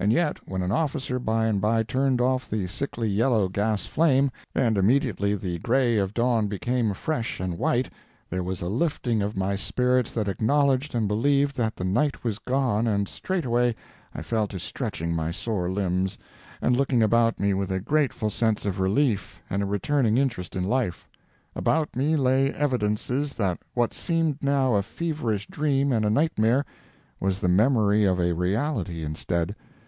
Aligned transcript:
And 0.00 0.12
yet, 0.12 0.40
when 0.48 0.62
an 0.62 0.72
officer 0.72 1.20
by 1.20 1.46
and 1.46 1.60
by 1.60 1.84
turned 1.84 2.20
off 2.20 2.50
the 2.50 2.66
sickly 2.66 3.08
yellow 3.08 3.48
gas 3.48 3.86
flame, 3.86 4.32
and 4.52 4.76
immediately 4.76 5.36
the 5.36 5.60
gray 5.60 5.96
of 5.96 6.12
dawn 6.12 6.48
became 6.48 6.92
fresh 6.92 7.38
and 7.38 7.56
white, 7.56 7.88
there 8.28 8.42
was 8.42 8.60
a 8.60 8.66
lifting 8.68 9.22
of 9.22 9.36
my 9.36 9.54
spirits 9.54 10.12
that 10.14 10.26
acknowledged 10.26 10.96
and 10.96 11.06
believed 11.06 11.56
that 11.56 11.76
the 11.76 11.84
night 11.84 12.24
was 12.24 12.40
gone, 12.40 12.88
and 12.88 13.06
straightway 13.06 13.76
I 14.12 14.22
fell 14.22 14.48
to 14.48 14.58
stretching 14.58 15.14
my 15.14 15.30
sore 15.30 15.70
limbs, 15.70 16.18
and 16.60 16.76
looking 16.76 17.00
about 17.04 17.38
me 17.38 17.54
with 17.54 17.70
a 17.70 17.78
grateful 17.78 18.28
sense 18.28 18.66
of 18.66 18.80
relief 18.80 19.40
and 19.48 19.62
a 19.62 19.66
returning 19.66 20.18
interest 20.18 20.56
in 20.56 20.64
life. 20.64 21.08
About 21.54 21.94
me 21.94 22.16
lay 22.16 22.52
evidences 22.52 23.34
that 23.34 23.60
what 23.74 23.94
seemed 23.94 24.38
now 24.42 24.74
a 24.74 24.82
feverish 24.82 25.46
dream 25.46 25.92
and 25.92 26.04
a 26.04 26.10
nightmare 26.10 26.64
was 27.20 27.38
the 27.38 27.46
memory 27.48 28.02
of 28.04 28.18
a 28.20 28.34
reality 28.34 29.04
instead. 29.04 29.54